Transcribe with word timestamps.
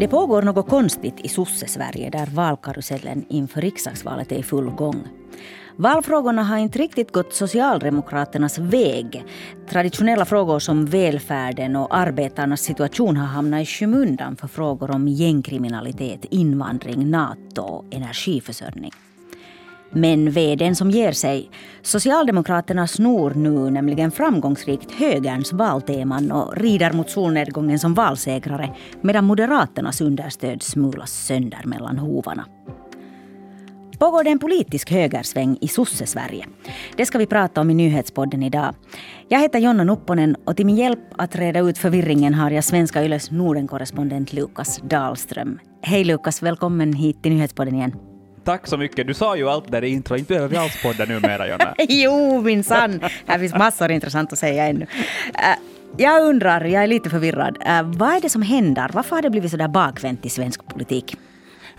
Det 0.00 0.08
pågår 0.08 0.42
något 0.42 0.68
konstigt 0.68 1.14
i 1.20 1.28
sosse-Sverige 1.28 2.10
där 2.10 2.26
valkarusellen 2.26 3.24
inför 3.28 3.60
riksdagsvalet 3.60 4.32
är 4.32 4.36
i 4.36 4.42
full 4.42 4.70
gång. 4.70 5.08
Valfrågorna 5.76 6.42
har 6.42 6.58
inte 6.58 6.78
riktigt 6.78 7.12
gått 7.12 7.34
Socialdemokraternas 7.34 8.58
väg. 8.58 9.24
Traditionella 9.68 10.24
frågor 10.24 10.58
som 10.58 10.86
välfärden 10.86 11.76
och 11.76 11.96
arbetarnas 11.96 12.60
situation 12.60 13.16
har 13.16 13.26
hamnat 13.26 13.62
i 13.62 13.66
skymundan 13.66 14.36
för 14.36 14.48
frågor 14.48 14.90
om 14.90 15.08
gängkriminalitet, 15.08 16.24
invandring, 16.24 17.10
NATO 17.10 17.62
och 17.62 17.84
energiförsörjning. 17.94 18.92
Men 19.92 20.30
veden 20.30 20.76
som 20.76 20.90
ger 20.90 21.12
sig. 21.12 21.50
Socialdemokraterna 21.82 22.86
snor 22.86 23.34
nu 23.34 23.70
nämligen 23.70 24.10
framgångsrikt 24.10 24.92
högerns 24.92 25.52
valteman 25.52 26.32
och 26.32 26.56
rider 26.56 26.92
mot 26.92 27.10
solnedgången 27.10 27.78
som 27.78 27.94
valsegrare 27.94 28.74
medan 29.00 29.24
Moderaternas 29.24 30.00
understöd 30.00 30.62
smulas 30.62 31.26
sönder 31.26 31.62
mellan 31.64 31.98
hovarna. 31.98 32.46
Pågår 33.98 34.24
det 34.24 34.30
en 34.30 34.38
politisk 34.38 34.90
högersväng 34.90 35.58
i 35.60 35.68
sosse-Sverige? 35.68 36.46
Det 36.96 37.06
ska 37.06 37.18
vi 37.18 37.26
prata 37.26 37.60
om 37.60 37.70
i 37.70 37.74
nyhetspodden 37.74 38.42
idag. 38.42 38.74
Jag 39.28 39.40
heter 39.40 39.58
Jonna 39.58 39.84
Nupponen 39.84 40.36
och 40.44 40.56
till 40.56 40.66
min 40.66 40.76
hjälp 40.76 41.00
att 41.16 41.36
reda 41.36 41.60
ut 41.60 41.78
förvirringen 41.78 42.34
har 42.34 42.50
jag 42.50 42.64
Svenska 42.64 43.04
Yles 43.04 43.30
Nordenkorrespondent 43.30 44.32
Lukas 44.32 44.80
Dahlström. 44.82 45.58
Hej 45.82 46.04
Lukas, 46.04 46.42
välkommen 46.42 46.92
hit 46.92 47.22
till 47.22 47.32
nyhetspodden 47.32 47.74
igen. 47.74 48.09
Tack 48.50 48.66
så 48.66 48.76
mycket. 48.76 49.06
Du 49.06 49.14
sa 49.14 49.36
ju 49.36 49.48
allt 49.48 49.72
där 49.72 49.84
i 49.84 49.88
intro. 49.88 50.16
Inte 50.16 50.28
behöver 50.28 50.48
vi 50.48 50.56
alls 50.56 50.82
podda 50.82 51.04
numera, 51.04 51.48
Jonna. 51.48 51.74
jo, 51.88 52.42
minsann. 52.42 53.00
Här 53.26 53.38
finns 53.38 53.54
massor 53.54 53.90
intressant 53.90 54.32
att 54.32 54.38
säga 54.38 54.66
ännu. 54.66 54.80
Uh, 54.80 55.56
jag 55.96 56.22
undrar, 56.22 56.64
jag 56.64 56.82
är 56.82 56.86
lite 56.86 57.10
förvirrad. 57.10 57.58
Uh, 57.66 57.82
vad 57.82 58.16
är 58.16 58.20
det 58.20 58.28
som 58.28 58.42
händer? 58.42 58.90
Varför 58.92 59.16
har 59.16 59.22
det 59.22 59.30
blivit 59.30 59.50
så 59.50 59.56
där 59.56 59.68
bakvänt 59.68 60.26
i 60.26 60.28
svensk 60.28 60.66
politik? 60.66 61.16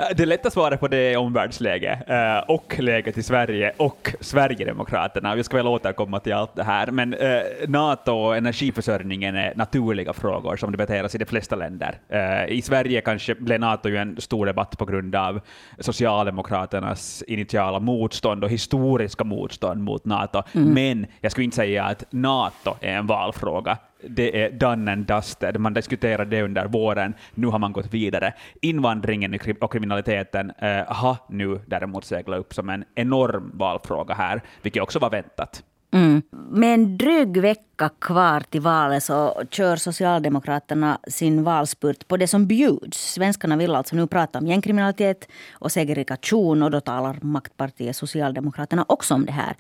Det 0.16 0.26
lätta 0.26 0.52
svaret 0.52 0.80
på 0.80 0.88
det 0.88 0.98
är 0.98 1.18
omvärldsläge 1.18 2.04
eh, 2.08 2.50
och 2.50 2.80
läget 2.80 3.18
i 3.18 3.24
Sverige 3.24 3.74
och 3.78 4.16
Sverigedemokraterna. 4.20 5.36
Vi 5.36 5.44
ska 5.44 5.58
väl 5.58 5.68
återkomma 5.68 6.20
till 6.20 6.34
allt 6.34 6.56
det 6.56 6.64
här, 6.64 6.88
men 6.88 7.14
eh, 7.14 7.42
NATO 7.68 8.12
och 8.12 8.38
energiförsörjningen 8.38 9.36
är 9.36 9.54
naturliga 9.56 10.14
frågor 10.14 10.56
som 10.56 10.72
debatteras 10.72 11.16
i 11.16 11.18
de 11.18 11.26
flesta 11.26 11.56
länder. 11.56 12.00
Eh, 12.10 12.46
I 12.46 12.62
Sverige 12.62 13.02
kanske 13.02 13.36
blev 13.36 13.60
NATO 13.60 13.90
ju 13.90 13.98
en 13.98 14.22
stor 14.22 14.46
debatt 14.46 14.78
på 14.78 14.86
grund 14.86 15.16
av 15.16 15.42
Socialdemokraternas 15.80 17.24
initiala 17.28 17.80
motstånd 17.80 18.44
och 18.44 18.50
historiska 18.50 19.24
motstånd 19.24 19.84
mot 19.84 20.06
NATO, 20.06 20.44
mm. 20.54 20.74
men 20.74 21.08
jag 21.22 21.32
skulle 21.32 21.46
inte 21.46 21.56
säga 21.56 21.84
att 21.84 22.04
NATO 22.10 22.76
är 22.82 22.94
en 22.94 23.08
valfråga 23.08 23.78
det 24.10 24.44
är 24.44 24.52
done 24.52 24.92
and 24.92 25.06
dusted. 25.06 25.60
Man 25.60 25.74
diskuterade 25.74 26.30
det 26.30 26.44
under 26.44 26.66
våren, 26.66 27.14
nu 27.34 27.48
har 27.48 27.60
man 27.60 27.72
gått 27.72 27.94
vidare. 27.94 28.34
Invandringen 28.62 29.40
och 29.62 29.72
kriminaliteten 29.72 30.52
eh, 30.60 30.86
har 30.88 31.18
nu 31.30 31.60
däremot 31.66 32.06
seglat 32.06 32.40
upp 32.40 32.54
som 32.54 32.70
en 32.70 32.84
enorm 32.96 33.52
valfråga 33.54 34.14
här, 34.14 34.42
vilket 34.62 34.84
också 34.84 35.00
var 35.00 35.10
väntat. 35.10 35.64
Mm. 35.94 36.22
Med 36.32 36.74
en 36.74 36.98
dryg 36.98 37.38
vecka 37.38 37.90
kvar 38.02 38.40
till 38.40 38.62
valet 38.62 39.04
så 39.04 39.44
kör 39.52 39.76
Socialdemokraterna 39.76 41.00
sin 41.08 41.44
valspurt 41.44 42.08
på 42.08 42.18
det 42.18 42.28
som 42.28 42.48
bjuds. 42.48 43.14
Svenskarna 43.14 43.56
vill 43.56 43.76
alltså 43.76 43.96
nu 43.96 44.08
prata 44.08 44.40
om 44.40 44.48
gängkriminalitet 44.48 45.28
och 45.52 45.72
segregation 45.72 46.64
och 46.64 46.72
då 46.72 46.82
talar 46.82 47.18
maktpartiet 47.22 47.96
Socialdemokraterna 47.96 48.86
också 48.88 49.14
om 49.14 49.26
det 49.26 49.32
här 49.32 49.56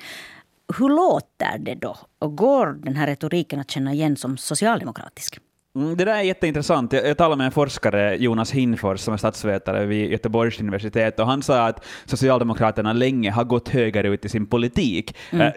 hur 0.79 0.89
låter 0.89 1.57
det 1.57 1.75
då? 1.75 1.97
Och 2.19 2.37
går 2.37 2.67
den 2.67 2.95
här 2.95 3.07
retoriken 3.07 3.59
att 3.59 3.71
känna 3.71 3.93
igen 3.93 4.15
som 4.15 4.37
socialdemokratisk? 4.37 5.39
Mm, 5.75 5.97
det 5.97 6.05
där 6.05 6.15
är 6.15 6.21
jätteintressant. 6.21 6.93
Jag, 6.93 7.07
jag 7.07 7.17
talade 7.17 7.37
med 7.37 7.45
en 7.45 7.51
forskare, 7.51 8.15
Jonas 8.15 8.51
Hinfors, 8.51 8.99
som 8.99 9.13
är 9.13 9.17
statsvetare 9.17 9.85
vid 9.85 10.11
Göteborgs 10.11 10.59
universitet, 10.59 11.19
och 11.19 11.25
han 11.27 11.43
sa 11.43 11.67
att 11.67 11.85
Socialdemokraterna 12.05 12.93
länge 12.93 13.31
har 13.31 13.43
gått 13.43 13.69
högerut 13.69 14.25
i 14.25 14.29
sin 14.29 14.45
politik. 14.45 15.15
Mm. 15.31 15.47
Eh, 15.47 15.53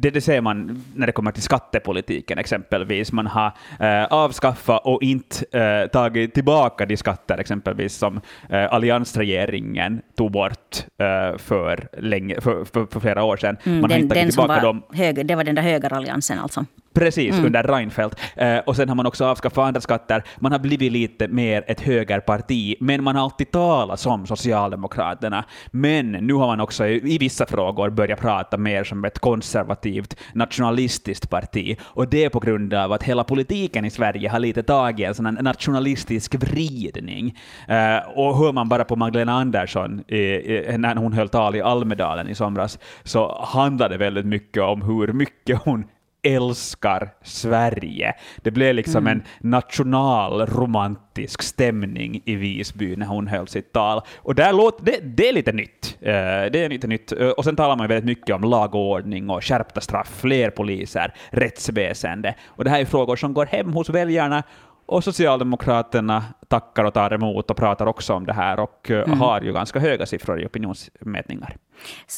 det, 0.00 0.10
det 0.10 0.20
ser 0.20 0.40
man 0.40 0.84
när 0.94 1.06
det 1.06 1.12
kommer 1.12 1.32
till 1.32 1.42
skattepolitiken 1.42 2.38
exempelvis. 2.38 3.12
Man 3.12 3.26
har 3.26 3.52
eh, 3.80 4.04
avskaffat 4.04 4.80
och 4.84 5.02
inte 5.02 5.58
eh, 5.58 5.90
tagit 5.90 6.34
tillbaka 6.34 6.86
de 6.86 6.96
skatter 6.96 7.38
exempelvis 7.38 7.94
som 7.94 8.20
eh, 8.48 8.72
alliansregeringen 8.72 10.00
tog 10.16 10.30
bort 10.30 10.86
eh, 10.98 11.38
för, 11.38 11.88
länge, 11.98 12.40
för, 12.40 12.64
för, 12.64 12.86
för, 12.86 13.00
flera 13.00 13.24
år 13.24 13.36
sedan. 13.36 13.56
Mm, 13.64 13.80
man 13.80 13.90
den, 13.90 14.08
den 14.08 14.32
som 14.32 14.48
var 14.48 14.60
dem. 14.60 14.82
Höger, 14.92 15.24
det 15.24 15.34
var 15.34 15.44
den 15.44 15.54
där 15.54 15.62
högeralliansen 15.62 16.38
alltså? 16.38 16.64
Precis, 16.98 17.34
mm. 17.34 17.46
under 17.46 17.62
Reinfeldt. 17.62 18.20
Eh, 18.36 18.58
och 18.58 18.76
sen 18.76 18.88
har 18.88 18.96
man 18.96 19.06
också 19.06 19.24
avskaffat 19.24 19.64
andra 19.64 19.80
skatter. 19.80 20.22
Man 20.38 20.52
har 20.52 20.58
blivit 20.58 20.92
lite 20.92 21.28
mer 21.28 21.64
ett 21.66 21.80
högerparti, 21.80 22.76
men 22.80 23.04
man 23.04 23.16
har 23.16 23.22
alltid 23.22 23.50
talat 23.50 24.00
som 24.00 24.26
Socialdemokraterna. 24.26 25.44
Men 25.70 26.12
nu 26.12 26.34
har 26.34 26.46
man 26.46 26.60
också 26.60 26.86
i, 26.86 27.18
vissa 27.18 27.46
frågor 27.46 27.90
börjat 27.90 28.20
prata 28.20 28.56
mer 28.56 28.84
som 28.84 29.04
ett 29.04 29.18
konservativt, 29.18 30.16
nationalistiskt 30.32 31.30
parti. 31.30 31.76
Och 31.82 32.08
det 32.08 32.24
är 32.24 32.28
på 32.28 32.40
grund 32.40 32.74
av 32.74 32.92
att 32.92 33.02
hela 33.02 33.24
politiken 33.24 33.84
i 33.84 33.90
Sverige 33.90 34.28
har 34.28 34.38
lite 34.38 34.62
tagit 34.62 35.08
en 35.08 35.14
sån 35.14 35.38
nationalistisk 35.40 36.34
vridning. 36.34 37.38
Eh, 37.68 37.98
och 38.14 38.38
hör 38.38 38.52
man 38.52 38.68
bara 38.68 38.84
på 38.84 38.96
Magdalena 38.96 39.32
Andersson 39.32 40.04
eh, 40.08 40.78
när 40.78 40.96
hon 40.96 41.12
höll 41.12 41.28
tal 41.28 41.56
i 41.56 41.60
Almedalen 41.60 42.28
i 42.28 42.34
somras, 42.34 42.78
så 43.04 43.44
handlade 43.44 43.94
det 43.94 43.98
väldigt 43.98 44.26
mycket 44.26 44.62
om 44.62 44.82
hur 44.82 45.12
mycket 45.12 45.58
hon 45.64 45.84
älskar 46.22 47.10
Sverige. 47.22 48.14
Det 48.36 48.50
blev 48.50 48.74
liksom 48.74 49.06
mm. 49.06 49.12
en 49.12 49.50
nationalromantisk 49.50 51.42
stämning 51.42 52.22
i 52.24 52.34
Visby 52.34 52.96
när 52.96 53.06
hon 53.06 53.26
höll 53.26 53.48
sitt 53.48 53.72
tal. 53.72 54.02
Och 54.16 54.34
där 54.34 54.52
låt, 54.52 54.86
det, 54.86 55.00
det 55.02 55.28
är 55.28 55.32
lite 55.32 55.52
nytt. 55.52 55.98
Uh, 56.02 56.06
det 56.52 56.64
är 56.64 56.68
lite 56.68 56.86
nytt. 56.86 57.12
Uh, 57.12 57.28
och 57.28 57.44
sen 57.44 57.56
talar 57.56 57.76
man 57.76 57.88
väldigt 57.88 58.04
mycket 58.04 58.34
om 58.34 58.42
lagordning 58.42 59.30
och 59.30 59.44
skärpta 59.44 59.80
straff, 59.80 60.20
fler 60.20 60.50
poliser, 60.50 61.14
rättsväsende. 61.30 62.34
Och 62.46 62.64
det 62.64 62.70
här 62.70 62.80
är 62.80 62.84
frågor 62.84 63.16
som 63.16 63.34
går 63.34 63.46
hem 63.46 63.72
hos 63.72 63.88
väljarna 63.88 64.42
och 64.88 65.04
Socialdemokraterna 65.04 66.24
tackar 66.48 66.84
och 66.84 66.94
tar 66.94 67.12
emot 67.12 67.50
och 67.50 67.56
pratar 67.56 67.86
också 67.86 68.14
om 68.14 68.26
det 68.26 68.32
här 68.32 68.60
och 68.60 68.90
eh, 68.90 69.04
mm. 69.04 69.20
har 69.20 69.40
ju 69.40 69.52
ganska 69.52 69.78
höga 69.78 70.06
siffror 70.06 70.40
i 70.40 70.46
opinionsmätningar. 70.46 71.56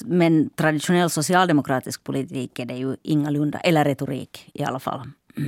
Men 0.04 0.50
traditionell 0.50 1.10
socialdemokratisk 1.10 2.04
politik 2.04 2.58
är 2.58 2.64
det 2.64 2.74
ju 2.74 2.96
ingalunda, 3.02 3.58
eller 3.58 3.84
retorik 3.84 4.50
i 4.54 4.64
alla 4.64 4.78
fall. 4.78 5.00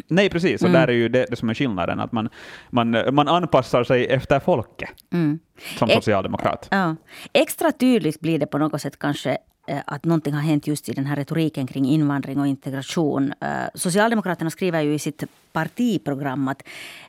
Nej, 0.08 0.30
precis. 0.30 0.62
Och 0.62 0.68
mm. 0.68 0.80
där 0.80 0.88
är 0.88 0.92
ju 0.92 1.08
det, 1.08 1.26
det, 1.30 1.36
som 1.36 1.50
är 1.50 1.54
skillnaden, 1.54 2.00
att 2.00 2.12
man, 2.12 2.28
man, 2.70 2.96
man 3.12 3.28
anpassar 3.28 3.84
sig 3.84 4.06
efter 4.06 4.40
folket 4.40 4.90
mm. 5.12 5.38
som 5.78 5.88
socialdemokrat. 5.88 6.68
Ja. 6.70 6.96
Extra 7.32 7.72
tydligt 7.72 8.20
blir 8.20 8.38
det 8.38 8.46
på 8.46 8.58
något 8.58 8.80
sätt 8.80 8.98
kanske 8.98 9.38
Eh, 9.72 9.82
att 9.86 10.04
någonting 10.04 10.34
har 10.34 10.40
hänt 10.40 10.66
just 10.66 10.88
i 10.88 10.92
den 10.92 11.06
här 11.06 11.16
retoriken 11.16 11.66
kring 11.66 11.86
invandring 11.86 12.40
och 12.40 12.46
integration. 12.46 13.32
Eh, 13.40 13.48
socialdemokraterna 13.74 14.50
skriver 14.50 14.80
ju 14.80 14.94
i 14.94 14.98
sitt 14.98 15.24
partiprogram 15.52 16.48
att 16.48 16.62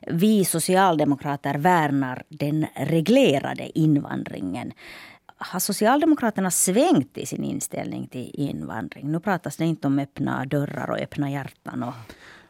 vi 0.06 0.44
socialdemokrater 0.44 1.54
värnar 1.54 2.22
den 2.28 2.66
reglerade 2.74 3.78
invandringen. 3.78 4.72
Har 5.36 5.60
Socialdemokraterna 5.60 6.50
svängt 6.50 7.18
i 7.18 7.26
sin 7.26 7.44
inställning 7.44 8.06
till 8.06 8.30
invandring? 8.34 9.12
Nu 9.12 9.20
pratas 9.20 9.56
det 9.56 9.64
inte 9.64 9.86
om 9.86 9.98
öppna 9.98 10.44
dörrar 10.44 10.90
och 10.90 10.98
öppna 10.98 11.30
hjärtan. 11.30 11.82
Och 11.82 11.94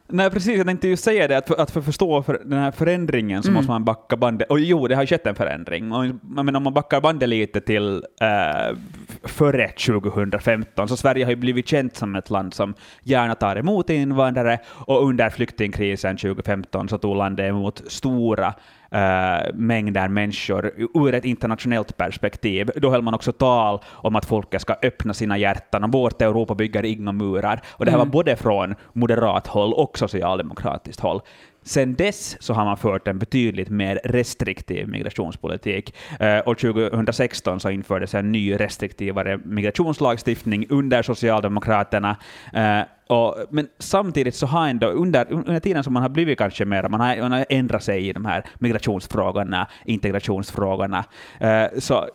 Nej, 0.07 0.29
precis. 0.29 0.57
Jag 0.57 0.67
tänkte 0.67 0.87
ju 0.87 0.97
säga 0.97 1.27
det, 1.27 1.37
att 1.37 1.47
för 1.47 1.61
att 1.61 1.71
för 1.71 1.81
förstå 1.81 2.23
för 2.23 2.41
den 2.45 2.59
här 2.59 2.71
förändringen 2.71 3.43
så 3.43 3.49
mm. 3.49 3.55
måste 3.55 3.71
man 3.71 3.85
backa 3.85 4.17
bandet. 4.17 4.49
Och 4.49 4.59
jo, 4.59 4.87
det 4.87 4.95
har 4.95 5.03
ju 5.03 5.07
skett 5.07 5.27
en 5.27 5.35
förändring. 5.35 5.91
Och, 5.91 6.05
men 6.21 6.55
om 6.55 6.63
man 6.63 6.73
backar 6.73 7.01
bandet 7.01 7.29
lite 7.29 7.61
till 7.61 8.03
äh, 8.21 8.77
före 9.23 9.67
2015, 9.67 10.87
så 10.87 10.97
Sverige 10.97 11.25
har 11.25 11.29
ju 11.29 11.35
blivit 11.35 11.67
känt 11.67 11.95
som 11.95 12.15
ett 12.15 12.29
land 12.29 12.53
som 12.53 12.73
gärna 13.03 13.35
tar 13.35 13.55
emot 13.55 13.89
invandrare, 13.89 14.59
och 14.67 15.07
under 15.07 15.29
flyktingkrisen 15.29 16.17
2015 16.17 16.89
så 16.89 16.97
tog 16.97 17.15
landet 17.15 17.49
emot 17.49 17.81
stora 17.87 18.53
äh, 18.91 19.53
mängder 19.53 20.07
människor 20.07 20.71
ur 20.77 21.13
ett 21.13 21.25
internationellt 21.25 21.97
perspektiv. 21.97 22.69
Då 22.75 22.91
höll 22.91 23.01
man 23.01 23.13
också 23.13 23.31
tal 23.31 23.79
om 23.87 24.15
att 24.15 24.25
folket 24.25 24.61
ska 24.61 24.75
öppna 24.83 25.13
sina 25.13 25.37
hjärtan 25.37 25.83
och 25.83 25.91
vårt 25.91 26.21
Europa 26.21 26.55
bygger 26.55 26.85
inga 26.85 27.11
murar. 27.11 27.61
Och 27.67 27.85
det 27.85 27.91
här 27.91 27.97
mm. 27.97 28.07
var 28.07 28.11
både 28.11 28.35
från 28.35 28.75
moderat 28.93 29.47
håll 29.47 29.73
och 29.73 29.97
socialdemokratiskt 29.97 31.01
håll. 31.01 31.21
Sen 31.67 31.95
dess 31.95 32.37
så 32.39 32.53
har 32.53 32.65
man 32.65 32.77
fört 32.77 33.07
en 33.07 33.19
betydligt 33.19 33.69
mer 33.69 33.99
restriktiv 34.03 34.87
migrationspolitik. 34.87 35.95
Eh, 36.19 36.39
och 36.39 36.57
2016 36.57 37.59
så 37.59 37.69
infördes 37.69 38.13
en 38.13 38.31
ny 38.31 38.55
restriktivare 38.55 39.37
migrationslagstiftning 39.37 40.65
under 40.69 41.01
Socialdemokraterna. 41.01 42.17
Eh, 42.53 42.81
och, 43.07 43.35
men 43.49 43.67
samtidigt 43.79 44.35
så 44.35 44.45
har 44.45 44.67
ändå 44.67 44.87
under, 44.87 45.31
under 45.31 45.59
tiden 45.59 45.83
som 45.83 45.93
man 45.93 46.01
har 46.01 46.09
blivit 46.09 46.37
kanske 46.37 46.65
mer, 46.65 46.89
man 46.89 46.99
har, 46.99 47.21
man 47.21 47.31
har 47.31 47.45
ändrat 47.49 47.83
sig 47.83 48.07
i 48.07 48.13
de 48.13 48.25
här 48.25 48.45
migrationsfrågorna, 48.59 49.67
integrationsfrågorna, 49.85 51.05
eh, 51.39 51.65
så 51.77 52.09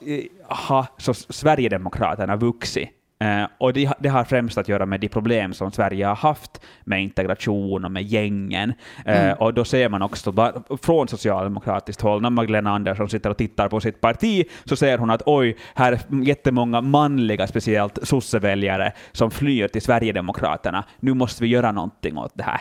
har 0.49 0.87
så 0.99 1.15
Sverigedemokraterna 1.15 2.37
vuxit. 2.37 3.00
Eh, 3.25 3.49
och 3.59 3.73
det, 3.73 3.93
det, 3.99 4.09
har 4.09 4.25
främst 4.25 4.59
att 4.59 4.69
göra 4.69 4.87
med 4.87 5.01
de 5.01 5.09
problem 5.09 5.53
som 5.53 5.73
Sverige 5.73 6.07
har 6.07 6.15
haft 6.15 6.61
med 6.85 7.03
integration 7.03 7.85
och 7.85 7.93
med 7.93 8.03
gängen. 8.03 8.73
Eh, 9.05 9.25
mm. 9.25 9.37
och 9.39 9.55
då 9.55 9.65
ser 9.65 9.89
man 9.89 10.03
också 10.03 10.53
från 10.83 11.09
socialdemokratiskt 11.09 12.03
håll, 12.03 12.23
när 12.23 12.31
Magdalena 12.31 12.71
Andersson 12.71 13.09
sitter 13.09 13.31
och 13.31 13.37
tittar 13.37 13.69
på 13.69 13.81
sitt 13.81 14.01
parti, 14.01 14.45
så 14.65 14.77
ser 14.77 14.99
hon 14.99 15.11
att 15.11 15.23
oj, 15.27 15.57
här 15.75 15.93
är 15.93 16.25
jättemånga 16.25 16.81
manliga, 16.81 17.47
speciellt 17.47 17.99
sosseväljare, 18.03 18.93
som 19.13 19.31
flyr 19.31 19.69
till 19.69 19.83
Sverigedemokraterna. 19.83 20.85
Nu 21.01 21.15
måste 21.15 21.43
vi 21.43 21.49
göra 21.49 21.73
någonting 21.73 22.19
åt 22.19 22.33
det 22.35 22.45
här. 22.45 22.61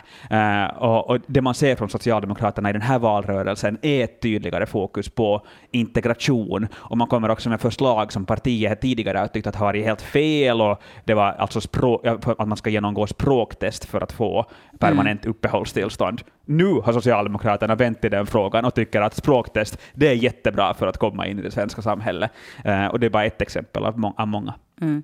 Eh, 0.64 0.76
och, 0.76 1.10
och, 1.10 1.18
det 1.26 1.40
man 1.40 1.54
ser 1.54 1.76
från 1.76 1.88
Socialdemokraterna 1.88 2.70
i 2.70 2.72
den 2.72 2.82
här 2.82 2.98
valrörelsen 2.98 3.78
är 3.82 4.04
ett 4.04 4.20
tydligare 4.20 4.66
fokus 4.66 5.08
på 5.08 5.46
integration, 5.70 6.68
och 6.74 6.98
man 6.98 7.08
kommer 7.08 7.28
också 7.28 7.48
med 7.48 7.60
förslag 7.60 8.12
som 8.12 8.26
partiet 8.26 8.80
tidigare 8.80 9.18
har 9.18 9.26
tyckt 9.26 9.46
att 9.46 9.56
har 9.56 9.66
varit 9.66 9.84
helt 9.84 10.02
fel, 10.02 10.49
och 10.52 10.82
det 11.04 11.14
var 11.14 11.32
alltså 11.32 11.60
språk, 11.60 12.06
att 12.06 12.48
man 12.48 12.56
ska 12.56 12.70
genomgå 12.70 13.06
språktest 13.06 13.84
för 13.84 14.00
att 14.00 14.12
få 14.12 14.46
permanent 14.78 15.24
mm. 15.24 15.30
uppehållstillstånd. 15.30 16.22
Nu 16.44 16.74
har 16.74 16.92
Socialdemokraterna 16.92 17.74
vänt 17.74 18.04
i 18.04 18.08
den 18.08 18.26
frågan 18.26 18.64
och 18.64 18.74
tycker 18.74 19.00
att 19.00 19.14
språktest 19.14 19.78
det 19.94 20.08
är 20.08 20.14
jättebra 20.14 20.74
för 20.74 20.86
att 20.86 20.98
komma 20.98 21.26
in 21.26 21.38
i 21.38 21.42
det 21.42 21.50
svenska 21.50 21.82
samhället. 21.82 22.30
Uh, 22.66 22.86
och 22.86 23.00
det 23.00 23.06
är 23.06 23.10
bara 23.10 23.24
ett 23.24 23.42
exempel 23.42 23.84
av, 23.84 23.98
må 23.98 24.14
av 24.16 24.28
många. 24.28 24.54
Mm. 24.80 25.02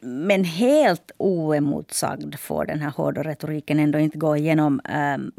Men 0.00 0.44
helt 0.44 1.10
oemotsagd 1.16 2.34
får 2.38 2.64
den 2.64 2.80
här 2.80 2.90
hårda 2.90 3.22
retoriken 3.22 3.78
ändå 3.80 3.98
inte 3.98 4.18
gå 4.18 4.36
igenom 4.36 4.80
um, 5.14 5.32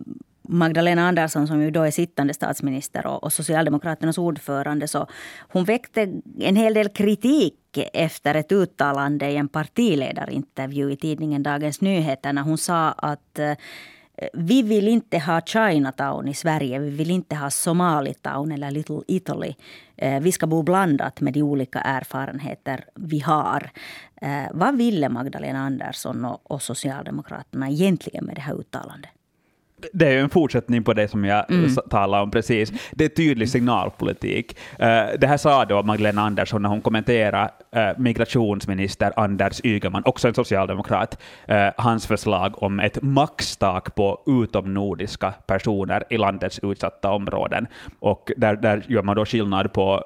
Magdalena 0.51 1.07
Andersson 1.07 1.47
som 1.47 1.61
ju 1.61 1.71
då 1.71 1.81
är 1.81 1.91
sittande 1.91 2.33
statsminister 2.33 3.07
och, 3.07 3.23
och 3.23 3.33
Socialdemokraternas 3.33 4.17
ordförande. 4.17 4.87
Så 4.87 5.07
hon 5.39 5.63
väckte 5.63 6.21
en 6.39 6.55
hel 6.55 6.73
del 6.73 6.89
kritik 6.89 7.55
efter 7.93 8.35
ett 8.35 8.51
uttalande 8.51 9.29
i 9.29 9.35
en 9.35 9.47
partiledarintervju 9.47 10.91
i 10.91 10.97
tidningen 10.97 11.43
Dagens 11.43 11.81
Nyheter 11.81 12.33
när 12.33 12.41
hon 12.41 12.57
sa 12.57 12.91
att 12.91 13.39
eh, 13.39 13.53
vi 14.33 14.61
vill 14.61 14.87
inte 14.87 15.19
ha 15.19 15.41
Chinatown 15.41 16.27
i 16.27 16.33
Sverige. 16.33 16.79
Vi 16.79 16.89
vill 16.89 17.11
inte 17.11 17.35
ha 17.35 17.49
Somalitown 17.49 18.51
eller 18.51 18.71
Little 18.71 19.01
Italy. 19.07 19.55
Eh, 19.95 20.19
vi 20.19 20.31
ska 20.31 20.47
bo 20.47 20.63
blandat 20.63 21.21
med 21.21 21.33
de 21.33 21.41
olika 21.41 21.79
erfarenheter 21.79 22.85
vi 22.95 23.19
har. 23.19 23.71
Eh, 24.21 24.47
vad 24.53 24.77
ville 24.77 25.09
Magdalena 25.09 25.59
Andersson 25.59 26.25
och 26.43 26.61
Socialdemokraterna 26.61 27.69
egentligen 27.69 28.25
med 28.25 28.35
det 28.35 28.41
här 28.41 28.59
uttalandet? 28.59 29.11
Det 29.93 30.07
är 30.07 30.11
ju 30.11 30.19
en 30.19 30.29
fortsättning 30.29 30.83
på 30.83 30.93
det 30.93 31.07
som 31.07 31.25
jag 31.25 31.51
mm. 31.51 31.75
talade 31.89 32.23
om 32.23 32.31
precis. 32.31 32.71
Det 32.91 33.05
är 33.05 33.09
tydlig 33.09 33.49
signalpolitik. 33.49 34.57
Uh, 34.73 34.85
det 35.19 35.27
här 35.27 35.37
sa 35.37 35.65
då 35.65 35.83
Magdalena 35.83 36.21
Andersson 36.21 36.61
när 36.61 36.69
hon 36.69 36.81
kommenterade 36.81 37.51
uh, 37.75 37.99
migrationsminister 37.99 39.13
Anders 39.15 39.61
Ygeman, 39.63 40.03
också 40.05 40.27
en 40.27 40.33
socialdemokrat, 40.33 41.21
uh, 41.51 41.55
hans 41.77 42.07
förslag 42.07 42.63
om 42.63 42.79
ett 42.79 43.01
maxtak 43.01 43.95
på 43.95 44.21
utomnordiska 44.25 45.33
personer 45.47 46.03
i 46.09 46.17
landets 46.17 46.59
utsatta 46.63 47.11
områden. 47.11 47.67
Och 47.99 48.31
där, 48.37 48.55
där 48.55 48.83
gör 48.87 49.03
man 49.03 49.15
då 49.15 49.25
skillnad 49.25 49.73
på 49.73 50.03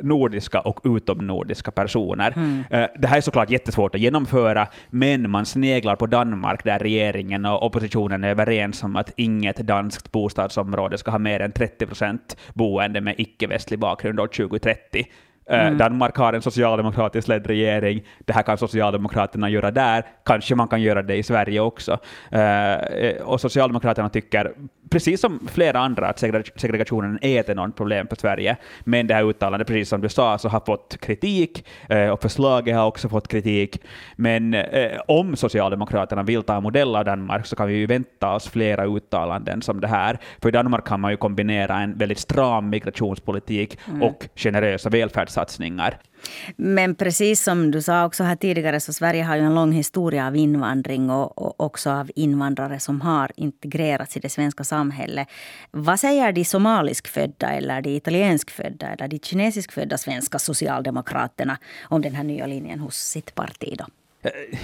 nordiska 0.00 0.60
och 0.60 0.80
utomnordiska 0.84 1.70
personer. 1.70 2.32
Mm. 2.36 2.62
det 2.98 3.08
här 3.08 3.16
är 3.16 3.20
såklart 3.20 3.50
jättesvårt 3.50 3.94
att 3.94 4.00
genomföra, 4.00 4.66
men 4.90 5.30
man 5.30 5.46
sneglar 5.46 5.96
på 5.96 6.06
Danmark 6.06 6.64
där 6.64 6.78
regeringen 6.78 7.44
och 7.44 7.62
oppositionen 7.62 8.24
är 8.24 8.28
överens 8.28 8.82
om 8.82 8.96
att 8.96 9.13
inget 9.16 9.56
danskt 9.56 10.12
bostadsområde 10.12 10.98
ska 10.98 11.10
ha 11.10 11.18
mer 11.18 11.40
än 11.40 11.52
30 11.52 11.86
procent 11.86 12.36
boende 12.54 13.00
med 13.00 13.14
icke-västlig 13.18 13.78
bakgrund 13.78 14.20
år 14.20 14.26
2030. 14.26 15.06
Eh, 15.50 15.66
mm. 15.66 15.78
Danmark 15.78 16.16
har 16.16 16.32
en 16.32 16.42
socialdemokratiskt 16.42 17.28
ledd 17.28 17.46
regering. 17.46 18.04
Det 18.18 18.32
här 18.32 18.42
kan 18.42 18.58
Socialdemokraterna 18.58 19.50
göra 19.50 19.70
där. 19.70 20.04
Kanske 20.24 20.54
man 20.54 20.68
kan 20.68 20.82
göra 20.82 21.02
det 21.02 21.16
i 21.16 21.22
Sverige 21.22 21.60
också. 21.60 21.98
Uh, 22.34 23.22
och 23.22 23.40
Socialdemokraterna 23.40 24.08
tycker, 24.08 24.52
precis 24.90 25.20
som 25.20 25.48
flera 25.52 25.80
andra, 25.80 26.08
att 26.08 26.18
segregationen 26.56 27.18
är 27.22 27.40
ett 27.40 27.48
enormt 27.48 27.76
problem 27.76 28.06
för 28.06 28.16
Sverige. 28.16 28.56
Men 28.80 29.06
det 29.06 29.14
här 29.14 29.24
uttalandet, 29.24 29.68
precis 29.68 29.88
som 29.88 30.00
du 30.00 30.08
sa, 30.08 30.38
så 30.38 30.48
har 30.48 30.60
fått 30.60 30.96
kritik 31.00 31.66
uh, 31.92 32.08
och 32.08 32.22
förslaget 32.22 32.76
har 32.76 32.86
också 32.86 33.08
fått 33.08 33.28
kritik. 33.28 33.80
Men 34.16 34.54
uh, 34.54 34.60
om 35.08 35.36
Socialdemokraterna 35.36 36.22
vill 36.22 36.42
ta 36.42 36.60
modell 36.60 36.96
av 36.96 37.04
Danmark 37.04 37.46
så 37.46 37.56
kan 37.56 37.68
vi 37.68 37.74
ju 37.74 37.86
vänta 37.86 38.34
oss 38.34 38.48
flera 38.48 38.86
uttalanden 38.86 39.62
som 39.62 39.80
det 39.80 39.88
här. 39.88 40.18
För 40.42 40.48
i 40.48 40.52
Danmark 40.52 40.86
kan 40.86 41.00
man 41.00 41.10
ju 41.10 41.16
kombinera 41.16 41.80
en 41.80 41.98
väldigt 41.98 42.18
stram 42.18 42.70
migrationspolitik 42.70 43.78
mm. 43.88 44.02
och 44.02 44.28
generösa 44.36 44.90
välfärds 44.90 45.32
satsningar. 45.32 45.98
Men 46.56 46.94
precis 46.94 47.42
som 47.42 47.70
du 47.70 47.82
sa 47.82 48.06
också 48.06 48.24
här 48.24 48.36
tidigare 48.36 48.80
så 48.80 48.92
Sverige 48.92 49.22
har 49.22 49.36
ju 49.36 49.42
en 49.42 49.54
lång 49.54 49.72
historia 49.72 50.26
av 50.26 50.36
invandring 50.36 51.10
och, 51.10 51.38
och 51.38 51.60
också 51.60 51.90
av 51.90 52.10
invandrare 52.14 52.80
som 52.80 53.00
har 53.00 53.30
integrerats 53.36 54.16
i 54.16 54.20
det 54.20 54.28
svenska 54.28 54.64
samhället. 54.64 54.73
Vad 55.70 56.00
säger 56.00 56.32
de 56.32 56.44
somaliskfödda 56.44 57.50
eller 57.50 57.82
de 57.82 57.96
italienskfödda 57.96 58.86
eller 58.86 59.08
de 59.08 59.18
kinesiskfödda 59.18 59.98
svenska 59.98 60.38
socialdemokraterna 60.38 61.58
om 61.82 62.02
den 62.02 62.14
här 62.14 62.24
nya 62.24 62.46
linjen 62.46 62.80
hos 62.80 62.96
sitt 62.96 63.34
parti 63.34 63.74
då? 63.78 63.86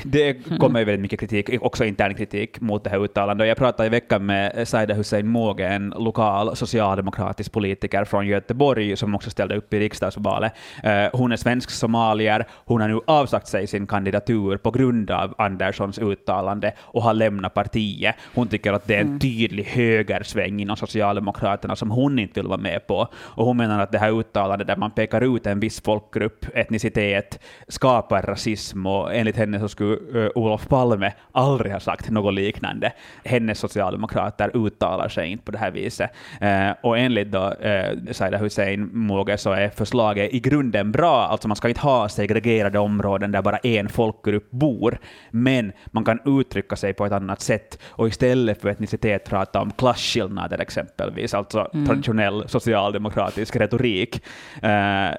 Det 0.02 0.34
kommer 0.58 0.78
ju 0.78 0.84
väldigt 0.84 1.00
mycket 1.00 1.20
kritik, 1.20 1.62
också 1.62 1.84
intern 1.84 2.14
kritik 2.14 2.60
mot 2.60 2.84
det 2.84 2.90
här 2.90 3.04
uttalandet. 3.04 3.48
Jag 3.48 3.56
pratade 3.56 3.86
i 3.86 3.90
veckan 3.90 4.26
med 4.26 4.68
Saida 4.68 4.94
Hussein 4.94 5.28
Måge, 5.28 5.68
en 5.68 5.94
lokal 5.98 6.56
socialdemokratisk 6.56 7.52
politiker 7.52 8.04
från 8.04 8.26
Göteborg 8.26 8.96
som 8.96 9.14
också 9.14 9.30
ställde 9.30 9.56
upp 9.56 9.74
i 9.74 9.80
riksdagsvalet. 9.80 10.52
Eh, 10.82 11.06
hon 11.12 11.32
är 11.32 11.36
svensk 11.36 11.70
somalier. 11.70 12.46
Hon 12.50 12.80
har 12.80 12.88
nu 12.88 13.00
avsagt 13.06 13.48
sig 13.48 13.66
sin 13.66 13.86
kandidatur 13.86 14.56
på 14.56 14.70
grund 14.70 15.10
av 15.10 15.34
Anderssons 15.38 15.98
uttalande 15.98 16.72
och 16.80 17.02
har 17.02 17.14
lämnat 17.14 17.54
partiet. 17.54 18.14
Hon 18.34 18.48
tycker 18.48 18.72
att 18.72 18.86
det 18.86 18.94
är 18.94 19.00
en 19.00 19.06
mm. 19.06 19.18
tydlig 19.18 19.64
högersväng 19.64 20.60
inom 20.60 20.76
Socialdemokraterna 20.76 21.76
som 21.76 21.90
hon 21.90 22.18
inte 22.18 22.40
vill 22.40 22.48
vara 22.48 22.60
med 22.60 22.86
på. 22.86 23.08
Och 23.14 23.46
hon 23.46 23.56
menar 23.56 23.80
att 23.80 23.92
det 23.92 23.98
här 23.98 24.20
uttalandet 24.20 24.66
där 24.66 24.76
man 24.76 24.90
pekar 24.90 25.36
ut 25.36 25.46
en 25.46 25.60
viss 25.60 25.80
folkgrupp, 25.80 26.46
etnicitet, 26.54 27.40
skapar 27.68 28.22
rasism 28.22 28.86
och 28.86 29.14
enligt 29.14 29.36
henne 29.36 29.49
henne 29.50 29.60
så 29.60 29.68
skulle 29.68 29.96
uh, 29.96 30.30
Olof 30.34 30.68
Palme 30.68 31.12
aldrig 31.32 31.72
ha 31.72 31.80
sagt 31.80 32.10
något 32.10 32.34
liknande. 32.34 32.92
Hennes 33.24 33.58
socialdemokrater 33.58 34.50
uttalar 34.54 35.08
sig 35.08 35.28
inte 35.28 35.44
på 35.44 35.52
det 35.52 35.58
här 35.58 35.70
viset. 35.70 36.10
Uh, 36.42 36.70
och 36.82 36.98
enligt 36.98 37.32
då, 37.32 37.54
uh, 37.64 38.12
Saida 38.12 38.38
Hussein 38.38 38.90
Moge 38.92 39.38
så 39.38 39.52
är 39.52 39.68
förslaget 39.68 40.34
i 40.34 40.40
grunden 40.40 40.92
bra, 40.92 41.26
alltså 41.26 41.48
man 41.48 41.56
ska 41.56 41.68
inte 41.68 41.80
ha 41.80 42.08
segregerade 42.08 42.78
områden 42.78 43.32
där 43.32 43.42
bara 43.42 43.56
en 43.56 43.88
folkgrupp 43.88 44.50
bor, 44.50 44.98
men 45.30 45.72
man 45.86 46.04
kan 46.04 46.18
uttrycka 46.24 46.76
sig 46.76 46.94
på 46.94 47.06
ett 47.06 47.12
annat 47.12 47.40
sätt 47.40 47.78
och 47.88 48.08
istället 48.08 48.60
för 48.60 48.68
etnicitet 48.68 49.24
prata 49.24 49.60
om 49.60 49.70
klasskillnader 49.70 50.60
exempelvis, 50.60 51.34
alltså 51.34 51.68
mm. 51.74 51.86
traditionell 51.86 52.48
socialdemokratisk 52.48 53.56
retorik. 53.56 54.22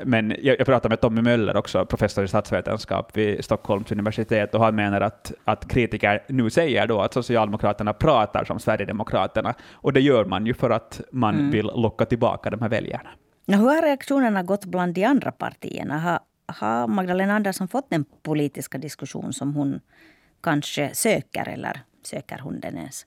Men 0.04 0.36
jag, 0.42 0.60
jag 0.60 0.66
pratade 0.66 0.90
med 0.90 1.02
Tommy 1.02 1.22
Möller 1.22 1.58
också, 1.58 1.86
professor 1.86 2.24
i 2.24 2.28
statsvetenskap 2.28 3.18
vid 3.18 3.46
Stockholms 3.46 3.92
universitet, 3.92 4.21
universitet 4.22 4.56
och 4.56 4.64
han 4.64 4.76
menar 4.76 5.02
att, 5.02 5.34
att 5.46 5.68
kritiker 5.68 6.24
nu 6.28 6.50
säger 6.50 6.88
då 6.88 7.02
att 7.02 7.14
Socialdemokraterna 7.14 7.94
pratar 7.94 8.46
som 8.46 8.60
Sverigedemokraterna, 8.60 9.54
och 9.74 9.94
det 9.94 10.02
gör 10.02 10.26
man 10.26 10.46
ju 10.46 10.54
för 10.54 10.70
att 10.70 11.02
man 11.12 11.36
mm. 11.36 11.52
vill 11.52 11.66
locka 11.66 12.06
tillbaka 12.06 12.50
de 12.50 12.62
här 12.62 12.70
väljarna. 12.70 13.10
Hur 13.48 13.58
har 13.58 13.82
reaktionerna 13.82 14.44
gått 14.44 14.66
bland 14.66 14.94
de 14.94 15.06
andra 15.06 15.32
partierna? 15.32 16.00
Har, 16.00 16.20
har 16.48 16.88
Magdalena 16.88 17.34
Andersson 17.34 17.68
fått 17.68 17.90
den 17.90 18.06
politiska 18.24 18.78
diskussion 18.78 19.34
som 19.34 19.56
hon 19.56 19.80
kanske 20.44 20.90
söker, 20.94 21.50
eller 21.50 21.82
söker 22.04 22.40
hon 22.40 22.60
den 22.60 22.78
ens? 22.78 23.06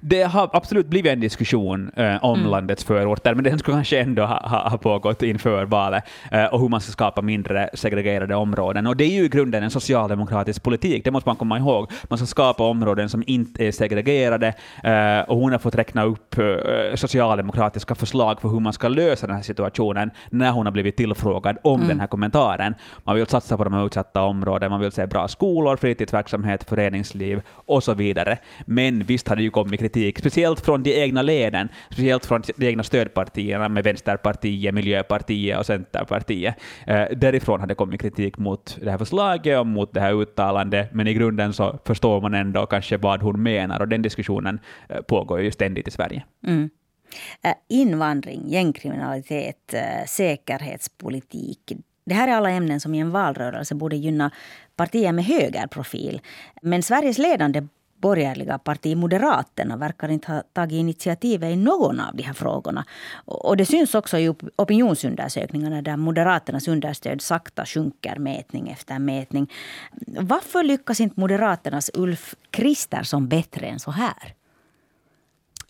Det 0.00 0.22
har 0.22 0.50
absolut 0.52 0.86
blivit 0.86 1.12
en 1.12 1.20
diskussion 1.20 1.90
eh, 1.96 2.24
om 2.24 2.38
mm. 2.38 2.50
landets 2.50 2.84
förorter, 2.84 3.34
men 3.34 3.44
den 3.44 3.58
skulle 3.58 3.76
kanske 3.76 4.00
ändå 4.00 4.22
ha, 4.22 4.48
ha, 4.48 4.68
ha 4.68 4.78
pågått 4.78 5.22
inför 5.22 5.64
valet, 5.64 6.04
eh, 6.30 6.44
och 6.44 6.60
hur 6.60 6.68
man 6.68 6.80
ska 6.80 6.92
skapa 6.92 7.22
mindre 7.22 7.70
segregerade 7.74 8.34
områden. 8.34 8.86
Och 8.86 8.96
det 8.96 9.04
är 9.04 9.10
ju 9.10 9.24
i 9.24 9.28
grunden 9.28 9.62
en 9.62 9.70
socialdemokratisk 9.70 10.62
politik, 10.62 11.04
det 11.04 11.10
måste 11.10 11.28
man 11.28 11.36
komma 11.36 11.58
ihåg. 11.58 11.90
Man 12.08 12.18
ska 12.18 12.26
skapa 12.26 12.64
områden 12.64 13.08
som 13.08 13.24
inte 13.26 13.66
är 13.66 13.72
segregerade, 13.72 14.54
eh, 14.84 15.28
och 15.28 15.36
hon 15.36 15.52
har 15.52 15.58
fått 15.58 15.74
räkna 15.74 16.04
upp 16.04 16.38
eh, 16.38 16.44
socialdemokratiska 16.94 17.94
förslag 17.94 18.40
för 18.40 18.48
hur 18.48 18.60
man 18.60 18.72
ska 18.72 18.88
lösa 18.88 19.26
den 19.26 19.36
här 19.36 19.42
situationen 19.42 20.10
när 20.30 20.50
hon 20.50 20.66
har 20.66 20.72
blivit 20.72 20.96
tillfrågad 20.96 21.58
om 21.62 21.74
mm. 21.74 21.88
den 21.88 22.00
här 22.00 22.06
kommentaren. 22.06 22.74
Man 23.04 23.16
vill 23.16 23.26
satsa 23.26 23.56
på 23.56 23.64
de 23.64 23.72
här 23.72 23.86
utsatta 23.86 24.22
områdena, 24.22 24.70
man 24.70 24.80
vill 24.80 24.92
se 24.92 25.06
bra 25.06 25.28
skolor, 25.28 25.76
fritidsverksamhet, 25.76 26.64
föreningsliv 26.64 27.42
och 27.66 27.84
så 27.84 27.94
vidare. 27.94 28.38
Men 28.66 29.04
visst 29.04 29.28
har 29.28 29.36
det 29.36 29.42
ju 29.42 29.50
kommit 29.50 29.87
kritik, 29.88 30.18
speciellt 30.18 30.60
från 30.60 30.82
de 30.82 31.02
egna 31.02 31.22
leden, 31.22 31.68
speciellt 31.90 32.26
från 32.26 32.42
de 32.56 32.66
egna 32.66 32.82
stödpartierna 32.82 33.68
med 33.68 33.84
Vänsterpartiet, 33.84 34.74
Miljöpartiet 34.74 35.58
och 35.58 35.66
Centerpartiet. 35.66 36.54
Eh, 36.86 37.04
därifrån 37.16 37.60
har 37.60 37.66
det 37.66 37.74
kommit 37.74 38.00
kritik 38.00 38.38
mot 38.38 38.78
det 38.82 38.90
här 38.90 38.98
förslaget 38.98 39.58
och 39.58 39.66
mot 39.66 39.94
det 39.94 40.00
här 40.00 40.22
uttalandet, 40.22 40.94
men 40.94 41.06
i 41.06 41.14
grunden 41.14 41.52
så 41.52 41.78
förstår 41.84 42.20
man 42.20 42.34
ändå 42.34 42.66
kanske 42.66 42.96
vad 42.96 43.22
hon 43.22 43.42
menar, 43.42 43.80
och 43.80 43.88
den 43.88 44.02
diskussionen 44.02 44.60
eh, 44.88 45.00
pågår 45.00 45.40
ju 45.40 45.50
ständigt 45.50 45.88
i 45.88 45.90
Sverige. 45.90 46.24
Mm. 46.46 46.70
Eh, 47.42 47.54
invandring, 47.68 48.48
gängkriminalitet, 48.48 49.74
eh, 49.74 50.06
säkerhetspolitik, 50.06 51.72
Det 52.06 52.14
här 52.14 52.28
är 52.28 52.32
alla 52.32 52.50
ämnen 52.50 52.80
som 52.80 52.94
i 52.94 52.98
en 52.98 53.10
valrörelse 53.10 53.74
borde 53.74 53.96
gynna 53.96 54.30
partier 54.76 55.12
med 55.12 55.24
högerprofil. 55.24 56.20
Men 56.62 56.82
Sveriges 56.82 57.18
ledande 57.18 57.66
borgerliga 58.00 58.58
parti 58.58 58.96
Moderaterna 58.96 59.76
verkar 59.76 60.08
inte 60.08 60.32
ha 60.32 60.42
tagit 60.52 60.80
initiativet 60.80 61.52
i 61.52 61.56
någon 61.56 62.00
av 62.00 62.16
de 62.16 62.22
här 62.22 62.32
frågorna. 62.32 62.84
Och 63.24 63.56
det 63.56 63.66
syns 63.66 63.94
också 63.94 64.18
i 64.18 64.34
opinionsundersökningarna 64.56 65.82
där 65.82 65.96
Moderaternas 65.96 66.68
understöd 66.68 67.20
sakta 67.20 67.66
sjunker 67.66 68.18
mätning 68.18 68.68
efter 68.68 68.98
mätning. 68.98 69.52
Varför 70.06 70.64
lyckas 70.64 71.00
inte 71.00 71.20
Moderaternas 71.20 71.90
Ulf 71.94 72.34
Kristersson 72.50 73.28
bättre 73.28 73.66
än 73.66 73.78
så 73.78 73.90
här? 73.90 74.37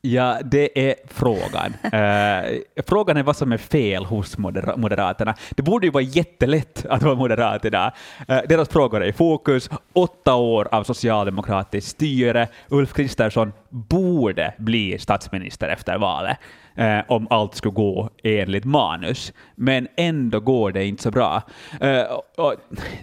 Ja, 0.00 0.38
det 0.44 0.88
är 0.88 0.94
frågan. 1.06 1.74
uh, 1.84 2.60
frågan 2.86 3.16
är 3.16 3.22
vad 3.22 3.36
som 3.36 3.52
är 3.52 3.56
fel 3.56 4.04
hos 4.04 4.38
moder 4.38 4.76
Moderaterna. 4.76 5.34
Det 5.50 5.62
borde 5.62 5.86
ju 5.86 5.90
vara 5.90 6.02
jättelätt 6.02 6.86
att 6.90 7.02
vara 7.02 7.14
moderat 7.14 7.64
idag. 7.64 7.92
Uh, 8.30 8.40
deras 8.48 8.68
frågor 8.68 9.02
är 9.02 9.06
i 9.06 9.12
fokus. 9.12 9.70
Åtta 9.92 10.34
år 10.34 10.68
av 10.72 10.84
socialdemokratiskt 10.84 11.90
styre. 11.90 12.48
Ulf 12.68 12.92
Kristersson 12.92 13.52
borde 13.68 14.54
bli 14.58 14.98
statsminister 14.98 15.68
efter 15.68 15.98
valet 15.98 16.38
eh, 16.78 17.00
om 17.08 17.26
allt 17.30 17.54
skulle 17.54 17.73
gå 17.73 18.11
enligt 18.23 18.64
manus. 18.64 19.32
Men 19.54 19.88
ändå 19.97 20.40
går 20.40 20.73
det 20.73 20.87
inte 20.87 21.02
så 21.02 21.11
bra. 21.11 21.42
Eh, 21.80 22.02
och 22.37 22.54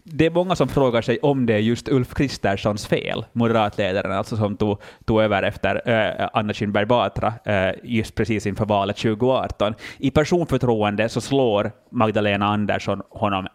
det 0.03 0.25
är 0.25 0.31
många 0.31 0.55
som 0.55 0.67
frågar 0.67 1.01
sig 1.01 1.19
om 1.21 1.45
det 1.45 1.53
är 1.53 1.59
just 1.59 1.89
Ulf 1.89 2.13
Kristerssons 2.13 2.87
fel, 2.87 3.25
moderatledaren, 3.33 4.11
alltså 4.11 4.37
som 4.37 4.57
tog, 4.57 4.81
tog 5.05 5.21
över 5.21 5.43
efter 5.43 5.81
eh, 5.89 6.29
Anna 6.33 6.53
Kinberg 6.53 6.85
Batra 6.85 7.33
eh, 7.45 7.75
just 7.83 8.15
precis 8.15 8.45
inför 8.45 8.65
valet 8.65 8.97
2018. 8.97 9.73
I 9.97 10.11
personförtroende 10.11 11.09
så 11.09 11.21
slår 11.21 11.71
Magdalena 11.91 12.45
Andersson 12.45 13.01
honom 13.09 13.47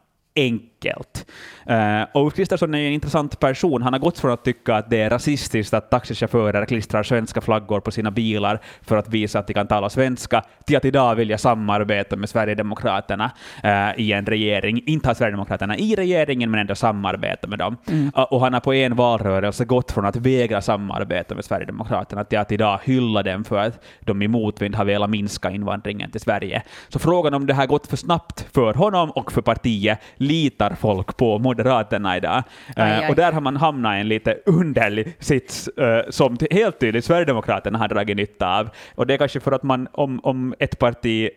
enkelt. 0.81 1.27
Uh, 1.71 2.23
och 2.23 2.35
Kristersson 2.35 2.75
är 2.75 2.79
en 2.79 2.93
intressant 2.93 3.41
person. 3.41 3.83
Han 3.83 3.93
har 3.93 4.01
gått 4.01 4.19
från 4.19 4.33
att 4.33 4.45
tycka 4.45 4.75
att 4.75 4.91
det 4.91 5.01
är 5.01 5.11
rasistiskt 5.11 5.75
att 5.75 5.91
taxichaufförer 5.91 6.67
klistrar 6.67 7.03
svenska 7.03 7.41
flaggor 7.41 7.81
på 7.81 7.91
sina 7.91 8.11
bilar 8.11 8.61
för 8.83 8.97
att 8.97 9.09
visa 9.09 9.39
att 9.39 9.47
de 9.47 9.55
kan 9.55 9.67
tala 9.67 9.91
svenska, 9.91 10.45
till 10.67 10.77
att 10.77 10.85
idag 10.85 11.15
vilja 11.15 11.39
samarbeta 11.39 12.17
med 12.17 12.29
Sverigedemokraterna 12.29 13.31
uh, 13.65 14.01
i 14.01 14.13
en 14.13 14.27
regering. 14.27 14.83
Inte 14.87 15.09
ha 15.09 15.15
Sverigedemokraterna 15.15 15.77
i 15.77 15.95
regeringen, 15.95 16.51
men 16.51 16.61
ändå 16.61 16.75
samarbeta 16.75 17.49
med 17.49 17.59
dem. 17.59 17.77
Mm. 17.89 18.05
Uh, 18.05 18.23
och 18.23 18.41
han 18.41 18.53
har 18.53 18.61
på 18.61 18.75
en 18.75 18.97
valrörelse 18.97 19.65
gått 19.65 19.93
från 19.93 20.07
att 20.07 20.17
vägra 20.17 20.63
samarbeta 20.63 21.35
med 21.35 21.45
Sverigedemokraterna 21.45 22.25
till 22.25 22.39
att 22.39 22.53
idag 22.53 22.81
hylla 22.85 23.23
dem 23.23 23.45
för 23.45 23.59
att 23.59 23.85
de 24.01 24.23
i 24.23 24.29
motvind 24.29 24.75
har 24.75 24.85
velat 24.85 25.11
minska 25.11 25.51
invandringen 25.51 26.11
till 26.11 26.21
Sverige. 26.21 26.63
Så 26.89 26.99
frågan 26.99 27.35
om 27.35 27.47
det 27.47 27.55
har 27.55 27.67
gått 27.67 27.87
för 27.87 27.97
snabbt 27.97 28.47
för 28.53 28.75
honom 28.75 29.11
och 29.11 29.33
för 29.33 29.43
partiet 29.43 29.99
litar 30.17 30.70
folk 30.77 31.17
på 31.17 31.39
Moderaterna 31.39 32.17
idag. 32.17 32.43
Aj, 32.77 32.93
aj. 32.93 33.09
Och 33.09 33.15
där 33.15 33.33
har 33.33 33.41
man 33.41 33.57
hamnat 33.57 33.97
i 33.97 34.01
en 34.01 34.09
lite 34.09 34.39
underlig 34.47 35.17
sits 35.19 35.69
uh, 35.81 36.11
som 36.11 36.37
helt 36.51 36.81
tydligt 36.81 37.05
Sverigedemokraterna 37.05 37.79
har 37.79 37.89
dragit 37.89 38.17
nytta 38.17 38.59
av. 38.59 38.71
Och 38.95 39.07
det 39.07 39.15
är 39.15 39.19
kanske 39.19 39.41
för 39.41 39.53
att 39.53 39.63
man, 39.63 39.89
om, 39.93 40.21
om 40.23 40.55
ett 40.59 40.79
parti 40.79 41.31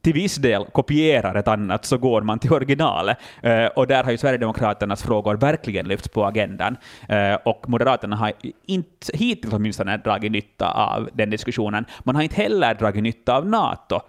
till 0.00 0.12
viss 0.12 0.36
del 0.36 0.64
kopierar 0.64 1.34
ett 1.34 1.48
annat 1.48 1.84
så 1.84 1.98
går 1.98 2.22
man 2.22 2.38
till 2.38 2.52
originalet. 2.52 3.18
Uh, 3.46 3.66
och 3.66 3.86
där 3.86 4.04
har 4.04 4.10
ju 4.10 4.18
Sverigedemokraternas 4.18 5.02
frågor 5.02 5.36
verkligen 5.36 5.88
lyfts 5.88 6.08
på 6.08 6.24
agendan. 6.24 6.76
Uh, 7.10 7.34
och 7.44 7.68
Moderaterna 7.68 8.16
har 8.16 8.32
inte 8.66 9.16
hittills 9.16 9.54
åtminstone 9.54 9.96
dragit 9.96 10.32
nytta 10.32 10.70
av 10.70 11.08
den 11.12 11.30
diskussionen. 11.30 11.84
Man 12.04 12.14
har 12.14 12.22
inte 12.22 12.36
heller 12.36 12.74
dragit 12.74 13.02
nytta 13.02 13.36
av 13.36 13.46
NATO, 13.46 14.00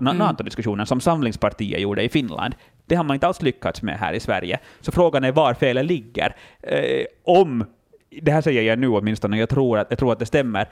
mm. 0.00 0.16
NATO-diskussionen 0.16 0.86
som 0.86 1.00
Samlingspartiet 1.00 1.80
gjorde 1.80 2.02
i 2.02 2.08
Finland. 2.08 2.54
Det 2.86 2.94
har 2.94 3.04
man 3.04 3.14
inte 3.14 3.26
alls 3.26 3.42
lyckats 3.42 3.82
med 3.82 3.98
här 3.98 4.12
i 4.12 4.20
Sverige. 4.20 4.58
Så 4.80 4.92
frågan 4.92 5.24
är 5.24 5.32
var 5.32 5.54
felet 5.54 5.86
ligger. 5.86 6.36
Eh, 6.62 7.04
om 7.24 7.64
det 8.20 8.32
här 8.32 8.40
säger 8.40 8.62
jag 8.62 8.78
nu 8.78 8.88
åtminstone, 8.88 9.38
jag 9.38 9.48
tror 9.48 9.78
att, 9.78 9.86
jag 9.90 9.98
tror 9.98 10.12
att 10.12 10.18
det 10.18 10.26
stämmer. 10.26 10.68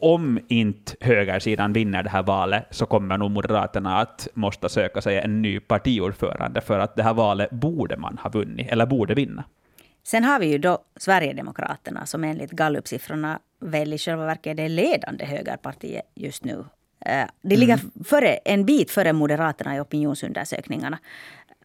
Om 0.00 0.40
inte 0.48 0.96
högersidan 1.00 1.72
vinner 1.72 2.02
det 2.02 2.10
här 2.10 2.22
valet 2.22 2.66
så 2.70 2.86
kommer 2.86 3.18
nog 3.18 3.30
Moderaterna 3.30 4.00
att 4.00 4.28
måste 4.34 4.68
söka 4.68 5.00
sig 5.00 5.18
en 5.18 5.42
ny 5.42 5.60
partiordförande 5.60 6.60
för 6.60 6.78
att 6.78 6.96
det 6.96 7.02
här 7.02 7.14
valet 7.14 7.50
borde 7.50 7.96
man 7.96 8.18
ha 8.18 8.30
vunnit, 8.30 8.68
eller 8.70 8.86
borde 8.86 9.14
vinna. 9.14 9.44
Sen 10.02 10.24
har 10.24 10.40
vi 10.40 10.46
ju 10.46 10.58
då 10.58 10.78
Sverigedemokraterna 10.96 12.06
som 12.06 12.24
enligt 12.24 12.50
gallupsiffrorna 12.50 13.38
väl 13.60 13.92
i 13.92 13.98
själva 13.98 14.26
verket 14.26 14.50
är 14.50 14.54
det 14.54 14.68
ledande 14.68 15.24
högerpartiet 15.24 16.12
just 16.14 16.44
nu. 16.44 16.64
Eh, 17.06 17.26
de 17.42 17.56
ligger 17.56 17.74
mm. 17.74 17.90
före, 18.04 18.34
en 18.34 18.64
bit 18.64 18.90
före 18.90 19.12
Moderaterna 19.12 19.76
i 19.76 19.80
opinionsundersökningarna. 19.80 20.98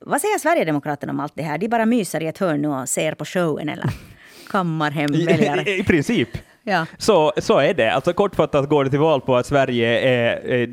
Vad 0.02 0.22
säger 0.22 0.40
Sverigedemokraterna 0.40 1.14
om 1.14 1.20
allt 1.20 1.34
det 1.36 1.44
här? 1.44 1.58
De 1.58 1.68
bara 1.68 1.86
myser 1.86 2.24
i 2.24 2.28
ett 2.28 2.38
hörn 2.38 2.62
nu 2.62 2.68
och 2.68 2.90
ser 2.90 3.14
på 3.14 3.26
showen 3.26 3.70
eller 3.70 3.90
kammar 4.50 4.92
hem 4.92 5.12
väljare? 5.12 5.62
I, 5.62 5.80
I, 5.80 5.84
princip. 5.84 6.30
Ja. 6.64 6.86
Så, 6.98 7.34
så 7.38 7.60
är 7.60 7.74
det. 7.74 7.94
Alltså 7.94 8.14
kortfattat 8.14 8.70
går 8.70 8.84
det 8.84 8.90
till 8.90 9.00
val 9.00 9.22
på 9.22 9.36
att 9.36 9.46
Sverige 9.46 10.00
är 10.00 10.66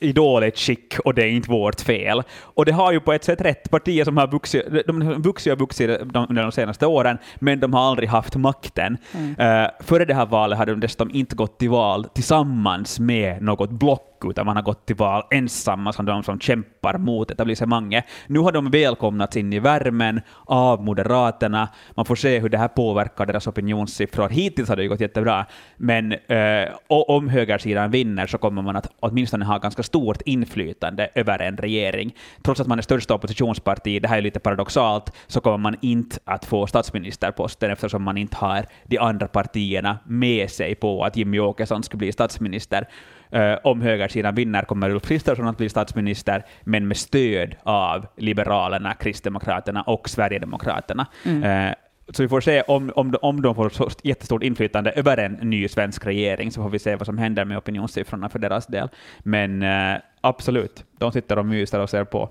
i 0.00 0.12
dåligt 0.12 0.58
skick 0.58 0.98
och 0.98 1.14
det 1.14 1.22
är 1.22 1.28
inte 1.28 1.50
vårt 1.50 1.80
fel. 1.80 2.22
Och 2.42 2.64
det 2.64 2.72
har 2.72 2.92
ju 2.92 3.00
på 3.00 3.12
ett 3.12 3.24
sätt 3.24 3.40
rätt. 3.40 3.70
Partier 3.70 4.04
som 4.04 4.16
har 4.16 4.26
vuxit, 4.26 4.66
de 4.86 5.02
har 5.02 5.14
vuxit 5.14 5.52
och 5.52 5.58
vuxit 5.58 5.90
under 6.28 6.42
de 6.42 6.52
senaste 6.52 6.86
åren, 6.86 7.18
men 7.36 7.60
de 7.60 7.74
har 7.74 7.80
aldrig 7.80 8.08
haft 8.08 8.36
makten. 8.36 8.96
Mm. 9.14 9.30
Uh, 9.30 9.70
före 9.80 10.04
det 10.04 10.14
här 10.14 10.26
valet 10.26 10.58
hade 10.58 10.72
de 10.72 10.80
dessutom 10.80 11.10
inte 11.10 11.36
gått 11.36 11.58
till 11.58 11.70
val 11.70 12.04
tillsammans 12.04 13.00
med 13.00 13.42
något 13.42 13.70
block 13.70 14.06
utan 14.24 14.46
man 14.46 14.56
har 14.56 14.62
gått 14.62 14.86
till 14.86 14.96
val 14.96 15.22
ensamma 15.30 15.92
som 15.92 16.06
de 16.06 16.22
som 16.22 16.40
kämpar 16.40 16.98
mot 16.98 17.30
etablissemanget. 17.30 18.04
Nu 18.26 18.38
har 18.38 18.52
de 18.52 18.70
välkomnats 18.70 19.36
in 19.36 19.52
i 19.52 19.58
värmen 19.58 20.20
av 20.44 20.84
Moderaterna. 20.84 21.68
Man 21.94 22.04
får 22.04 22.16
se 22.16 22.38
hur 22.38 22.48
det 22.48 22.58
här 22.58 22.68
påverkar 22.68 23.26
deras 23.26 23.46
opinionssiffror. 23.46 24.28
Hittills 24.28 24.68
har 24.68 24.76
det 24.76 24.82
ju 24.82 24.88
gått 24.88 25.00
jättebra, 25.00 25.46
men 25.76 26.12
eh, 26.12 26.68
om 26.88 27.28
högersidan 27.28 27.90
vinner 27.90 28.26
så 28.26 28.38
kommer 28.38 28.62
man 28.62 28.76
att 28.76 28.92
åtminstone 29.00 29.44
ha 29.44 29.58
ganska 29.70 29.82
stort 29.82 30.22
inflytande 30.24 31.08
över 31.14 31.42
en 31.42 31.56
regering. 31.56 32.14
Trots 32.42 32.60
att 32.60 32.66
man 32.66 32.78
är 32.78 32.82
största 32.82 33.14
oppositionsparti, 33.14 34.02
det 34.02 34.08
här 34.08 34.18
är 34.18 34.22
lite 34.22 34.40
paradoxalt, 34.40 35.12
så 35.26 35.40
kommer 35.40 35.58
man 35.58 35.76
inte 35.80 36.18
att 36.24 36.44
få 36.44 36.66
statsministerposten 36.66 37.70
eftersom 37.70 38.02
man 38.02 38.16
inte 38.16 38.36
har 38.36 38.66
de 38.84 38.98
andra 38.98 39.28
partierna 39.28 39.98
med 40.06 40.50
sig 40.50 40.74
på 40.74 41.04
att 41.04 41.16
Jimmy 41.16 41.38
Åkesson 41.38 41.82
ska 41.82 41.96
bli 41.96 42.12
statsminister. 42.12 42.88
Uh, 43.34 43.56
om 43.64 43.80
högersidan 43.80 44.34
vinner 44.34 44.62
kommer 44.62 44.90
Ulf 44.90 45.02
Kristersson 45.02 45.48
att 45.48 45.56
bli 45.56 45.68
statsminister, 45.68 46.44
men 46.64 46.88
med 46.88 46.96
stöd 46.96 47.54
av 47.62 48.06
Liberalerna, 48.16 48.94
Kristdemokraterna 48.94 49.82
och 49.82 50.08
Sverigedemokraterna. 50.08 51.06
Mm. 51.24 51.68
Uh, 51.68 51.74
så 52.12 52.22
vi 52.22 52.28
får 52.28 52.40
se 52.40 52.62
om, 52.62 52.92
om, 52.96 53.14
om 53.22 53.42
de 53.42 53.54
får 53.54 53.68
så 53.68 53.90
jättestort 54.02 54.42
inflytande 54.42 54.90
över 54.90 55.16
en 55.16 55.32
ny 55.32 55.68
svensk 55.68 56.06
regering, 56.06 56.52
så 56.52 56.62
får 56.62 56.70
vi 56.70 56.78
se 56.78 56.96
vad 56.96 57.06
som 57.06 57.18
händer 57.18 57.44
med 57.44 57.58
opinionssiffrorna 57.58 58.28
för 58.28 58.38
deras 58.38 58.66
del. 58.66 58.88
Men 59.18 59.62
eh, 59.62 60.00
absolut, 60.20 60.84
de 60.98 61.12
sitter 61.12 61.38
och 61.38 61.46
myser 61.46 61.80
och 61.80 61.90
ser 61.90 62.04
på. 62.04 62.30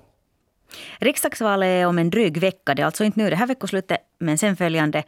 Riksdagsvalet 0.98 1.66
är 1.66 1.86
om 1.86 1.98
en 1.98 2.10
dryg 2.10 2.38
vecka. 2.38 2.74
Det 2.74 2.82
är 2.82 2.86
alltså 2.86 3.04
inte 3.04 3.20
nu 3.20 3.30
det 3.30 3.36
här 3.36 3.46
veckoslutet, 3.46 3.98
men 4.18 4.38
sen 4.38 4.56
följande. 4.56 5.02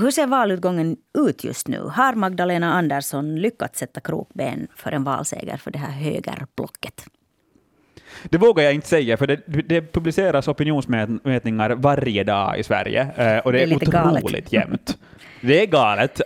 Hur 0.00 0.10
ser 0.10 0.26
valutgången 0.26 0.96
ut 1.18 1.44
just 1.44 1.68
nu? 1.68 1.80
Har 1.80 2.14
Magdalena 2.14 2.72
Andersson 2.72 3.36
lyckats 3.36 3.78
sätta 3.78 4.00
krokben 4.00 4.68
för 4.76 4.92
en 4.92 5.04
valseger 5.04 5.56
för 5.56 5.70
det 5.70 5.78
här 5.78 5.90
högerblocket? 5.92 7.06
Det 8.22 8.38
vågar 8.38 8.64
jag 8.64 8.74
inte 8.74 8.88
säga, 8.88 9.16
för 9.16 9.26
det, 9.26 9.40
det 9.46 9.92
publiceras 9.92 10.48
opinionsmätningar 10.48 11.70
varje 11.70 12.24
dag 12.24 12.58
i 12.58 12.62
Sverige 12.62 13.00
eh, 13.16 13.38
och 13.38 13.52
det, 13.52 13.58
det 13.58 13.64
är, 13.64 13.68
är 13.68 13.76
otroligt 13.76 13.90
galet. 14.22 14.52
jämnt. 14.52 14.98
Det 15.46 15.62
är 15.62 15.66
galet. 15.66 16.20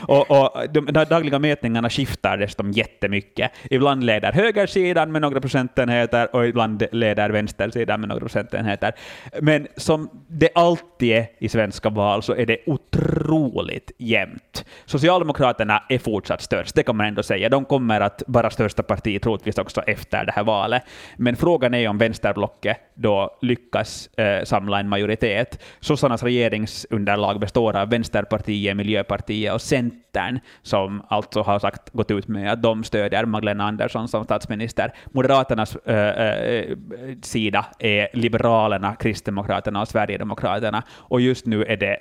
och, 0.00 0.30
och 0.30 0.68
de, 0.72 0.86
de 0.86 1.04
dagliga 1.04 1.38
mätningarna 1.38 1.90
skiftar 1.90 2.36
dessutom 2.36 2.72
jättemycket. 2.72 3.50
Ibland 3.70 4.04
leder 4.04 4.32
högersidan 4.32 5.12
med 5.12 5.22
några 5.22 5.40
procentenheter 5.40 6.36
och 6.36 6.46
ibland 6.46 6.82
leder 6.92 7.30
vänstersidan 7.30 8.00
med 8.00 8.08
några 8.08 8.20
procentenheter. 8.20 8.92
Men 9.40 9.66
som 9.76 10.10
det 10.28 10.48
alltid 10.54 11.12
är 11.12 11.26
i 11.38 11.48
svenska 11.48 11.90
val 11.90 12.22
så 12.22 12.34
är 12.34 12.46
det 12.46 12.58
otroligt 12.66 13.90
jämnt. 13.98 14.64
Socialdemokraterna 14.86 15.82
är 15.88 15.98
fortsatt 15.98 16.42
störst, 16.42 16.74
det 16.74 16.82
kan 16.82 16.96
man 16.96 17.06
ändå 17.06 17.22
säga. 17.22 17.48
De 17.48 17.64
kommer 17.64 18.00
att 18.00 18.22
vara 18.26 18.50
största 18.50 18.82
parti 18.82 19.22
troligtvis 19.22 19.58
också 19.58 19.80
efter 19.80 20.24
det 20.24 20.32
här 20.32 20.44
valet. 20.44 20.82
Men 21.16 21.36
frågan 21.36 21.74
är 21.74 21.88
om 21.88 21.98
vänsterblocket 21.98 22.76
då 22.94 23.38
lyckas 23.42 24.06
eh, 24.16 24.44
samla 24.44 24.80
en 24.80 24.88
majoritet. 24.88 25.62
Sossarnas 25.80 26.22
regeringsunderlag 26.22 27.40
består 27.40 27.76
av 27.76 27.90
vänsterpartiet 27.90 28.57
Vänsterpartiet, 28.58 28.76
Miljöpartiet 28.76 29.54
och 29.54 29.62
Centern, 29.62 30.40
som 30.62 31.02
alltså 31.08 31.42
har 31.42 31.58
sagt, 31.58 31.90
gått 31.92 32.10
ut 32.10 32.28
med 32.28 32.52
att 32.52 32.62
de 32.62 32.84
stödjer 32.84 33.24
Magdalena 33.26 33.64
Andersson 33.64 34.08
som 34.08 34.24
statsminister. 34.24 34.92
Moderaternas 35.12 35.76
äh, 35.76 36.76
sida 37.22 37.66
är 37.78 38.08
Liberalerna, 38.12 38.96
Kristdemokraterna 38.96 39.80
och 39.80 39.88
Sverigedemokraterna, 39.88 40.82
och 41.10 41.20
just 41.20 41.46
nu 41.46 41.64
är 41.64 41.76
det 41.76 41.98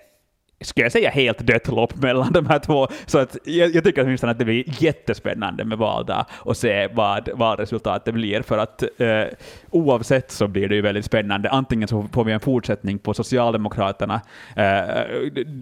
skulle 0.62 0.86
jag 0.86 0.92
säga, 0.92 1.10
helt 1.10 1.40
dött 1.40 1.68
lopp 1.68 1.96
mellan 1.96 2.34
de 2.34 2.46
här 2.46 2.60
två. 2.60 2.88
Så 3.06 3.18
att 3.18 3.38
jag, 3.46 3.76
jag 3.76 3.84
tycker 3.84 4.04
åtminstone 4.04 4.32
att 4.32 4.40
det 4.40 4.46
blir 4.46 4.84
jättespännande 4.84 5.66
med 5.66 5.78
valdag 5.78 6.26
och 6.34 6.58
se 6.58 6.88
vad 6.88 7.30
valresultatet 7.34 8.14
blir, 8.14 8.42
för 8.42 8.58
att 8.58 8.84
eh, 8.98 9.24
oavsett 9.72 10.32
så 10.32 10.48
blir 10.48 10.70
det 10.70 10.76
ju 10.76 10.82
väldigt 10.82 11.06
spännande. 11.06 11.50
Antingen 11.50 11.88
så 11.88 12.08
får 12.14 12.24
vi 12.24 12.32
en 12.32 12.40
fortsättning 12.40 13.00
på 13.00 13.14
Socialdemokraterna, 13.14 14.22
eh, 14.56 15.06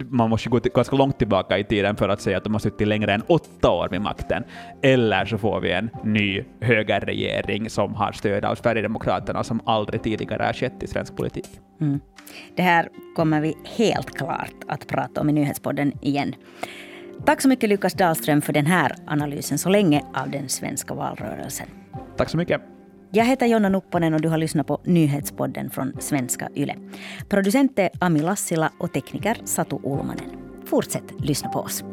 man 0.08 0.30
måste 0.30 0.48
gå 0.48 0.60
till, 0.60 0.72
ganska 0.72 0.96
långt 0.96 1.18
tillbaka 1.18 1.58
i 1.58 1.64
tiden 1.64 1.96
för 1.96 2.08
att 2.08 2.20
säga 2.20 2.36
att 2.36 2.44
de 2.44 2.52
har 2.52 2.60
suttit 2.60 2.88
längre 2.88 3.12
än 3.12 3.22
åtta 3.26 3.70
år 3.70 3.88
vid 3.90 4.00
makten, 4.00 4.44
eller 4.82 5.24
så 5.24 5.38
får 5.38 5.60
vi 5.60 5.72
en 5.72 5.90
ny 6.04 6.44
högerregering 6.60 7.70
som 7.70 7.94
har 7.94 8.12
stöd 8.12 8.44
av 8.44 8.54
Sverigedemokraterna 8.54 9.44
som 9.44 9.60
aldrig 9.66 10.02
tidigare 10.02 10.42
har 10.42 10.52
skett 10.52 10.82
i 10.82 10.86
svensk 10.86 11.16
politik. 11.16 11.46
Mm. 11.80 12.00
Det 12.56 12.62
här 12.62 12.88
kommer 13.16 13.40
vi 13.40 13.56
helt 13.76 14.18
klart 14.18 14.54
att 14.68 14.85
att 14.86 14.92
prata 14.92 15.20
om 15.20 15.28
i 15.28 15.32
Nyhetspodden 15.32 15.92
igen. 16.02 16.34
Tack 17.24 17.42
så 17.42 17.48
mycket 17.48 17.68
Lukas 17.68 17.94
Dahlström 17.94 18.42
för 18.42 18.52
den 18.52 18.66
här 18.66 18.94
analysen 19.06 19.58
så 19.58 19.68
länge 19.68 20.02
av 20.14 20.30
den 20.30 20.48
svenska 20.48 20.94
valrörelsen. 20.94 21.66
Tack 22.16 22.28
så 22.28 22.36
mycket. 22.36 22.60
Jag 23.10 23.24
heter 23.24 23.46
Jonna 23.46 23.68
Nupponen 23.68 24.14
och 24.14 24.20
du 24.20 24.28
har 24.28 24.38
lyssnat 24.38 24.66
på 24.66 24.80
Nyhetspodden 24.84 25.70
från 25.70 25.92
Svenska 25.98 26.48
Yle. 26.54 26.74
Producent 27.28 27.78
är 27.78 27.90
Ami 28.00 28.20
Lassila 28.20 28.72
och 28.80 28.92
tekniker 28.92 29.36
Satu 29.44 29.76
Ulmanen. 29.76 30.30
Fortsätt 30.64 31.04
lyssna 31.18 31.48
på 31.48 31.60
oss. 31.60 31.84